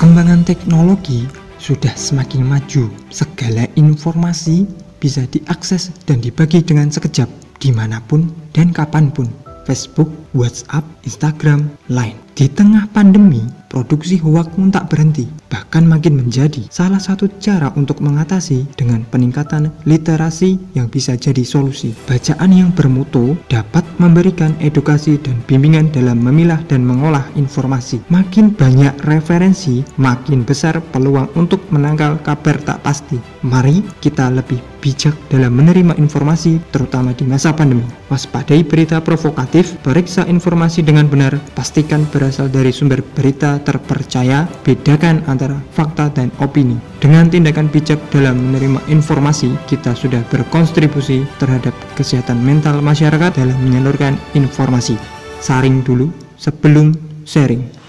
[0.00, 1.28] Perkembangan teknologi
[1.60, 2.88] sudah semakin maju.
[3.12, 4.64] Segala informasi
[4.96, 7.28] bisa diakses dan dibagi dengan sekejap,
[7.60, 8.24] di mana pun
[8.56, 9.28] dan kapan pun.
[9.68, 12.16] Facebook, WhatsApp, Instagram, Line.
[12.32, 17.98] Di tengah pandemi, produksi hoax pun tak berhenti, bahkan makin menjadi salah satu cara untuk
[17.98, 21.92] mengatasi dengan peningkatan literasi yang bisa jadi solusi.
[22.06, 28.00] Bacaan yang bermutu dapat memberikan edukasi dan bimbingan dalam memilah dan mengolah informasi.
[28.08, 33.18] Makin banyak referensi, makin besar peluang untuk menangkal kabar tak pasti.
[33.44, 37.84] Mari kita lebih bijak dalam menerima informasi, terutama di masa pandemi.
[38.08, 45.56] Waspadai berita provokatif, periksa informasi dengan benar, pastikan berasal dari sumber berita terpercaya, bedakan antara
[45.72, 46.76] fakta dan opini.
[47.00, 54.20] Dengan tindakan bijak dalam menerima informasi, kita sudah berkontribusi terhadap kesehatan mental masyarakat dalam menyalurkan
[54.36, 55.00] informasi.
[55.40, 56.92] Saring dulu sebelum
[57.24, 57.79] sharing.